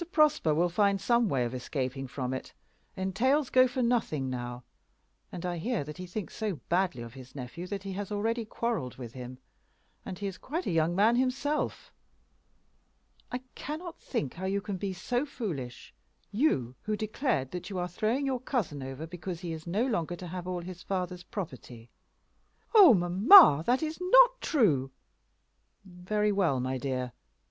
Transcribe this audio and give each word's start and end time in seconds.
Prosper 0.11 0.55
will 0.55 0.67
find 0.67 0.99
some 0.99 1.29
way 1.29 1.45
of 1.45 1.53
escaping 1.53 2.07
from 2.07 2.33
it. 2.33 2.53
Entails 2.97 3.51
go 3.51 3.67
for 3.67 3.83
nothing 3.83 4.31
now; 4.31 4.63
and 5.31 5.45
I 5.45 5.59
hear 5.59 5.83
that 5.83 5.97
he 5.99 6.07
thinks 6.07 6.35
so 6.35 6.55
badly 6.69 7.03
of 7.03 7.13
his 7.13 7.35
nephew 7.35 7.67
that 7.67 7.83
he 7.83 7.93
has 7.93 8.11
already 8.11 8.43
quarrelled 8.43 8.95
with 8.97 9.13
him. 9.13 9.37
And 10.03 10.17
he 10.17 10.25
is 10.25 10.39
quite 10.39 10.65
a 10.65 10.71
young 10.71 10.95
man 10.95 11.17
himself. 11.17 11.93
I 13.31 13.43
cannot 13.53 14.01
think 14.01 14.33
how 14.33 14.45
you 14.45 14.59
can 14.59 14.77
be 14.77 14.91
so 14.91 15.23
foolish, 15.23 15.93
you, 16.31 16.73
who 16.81 16.97
declared 16.97 17.51
that 17.51 17.69
you 17.69 17.77
are 17.77 17.87
throwing 17.87 18.25
your 18.25 18.41
cousin 18.41 18.81
over 18.81 19.05
because 19.05 19.41
he 19.41 19.53
is 19.53 19.67
no 19.67 19.85
longer 19.85 20.15
to 20.15 20.25
have 20.25 20.47
all 20.47 20.61
his 20.61 20.81
father's 20.81 21.21
property." 21.21 21.91
"Oh, 22.73 22.95
mamma, 22.95 23.63
that 23.67 23.83
is 23.83 23.99
not 24.01 24.41
true." 24.41 24.89
"Very 25.85 26.31
well, 26.31 26.59
my 26.59 26.79
dear." 26.79 27.11